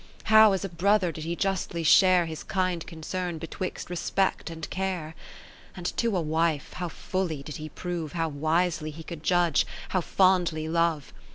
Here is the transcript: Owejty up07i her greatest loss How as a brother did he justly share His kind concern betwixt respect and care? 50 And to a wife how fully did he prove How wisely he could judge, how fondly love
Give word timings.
Owejty 0.01 0.07
up07i 0.07 0.13
her 0.13 0.17
greatest 0.17 0.31
loss 0.31 0.39
How 0.39 0.51
as 0.53 0.65
a 0.65 0.69
brother 0.69 1.11
did 1.11 1.23
he 1.25 1.35
justly 1.35 1.83
share 1.83 2.25
His 2.25 2.43
kind 2.43 2.87
concern 2.87 3.37
betwixt 3.37 3.89
respect 3.91 4.49
and 4.49 4.67
care? 4.71 5.13
50 5.75 5.77
And 5.77 5.97
to 5.97 6.17
a 6.17 6.21
wife 6.21 6.73
how 6.73 6.89
fully 6.89 7.43
did 7.43 7.57
he 7.57 7.69
prove 7.69 8.13
How 8.13 8.27
wisely 8.27 8.89
he 8.89 9.03
could 9.03 9.21
judge, 9.21 9.67
how 9.89 10.01
fondly 10.01 10.67
love 10.67 11.13